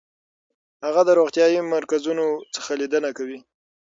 هغه 0.85 1.01
د 1.05 1.09
روغتیايي 1.19 1.59
مرکزونو 1.73 2.25
څخه 2.55 2.71
لیدنه 2.81 3.09
کوي. 3.17 3.39